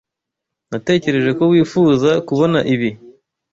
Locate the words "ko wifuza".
1.37-2.11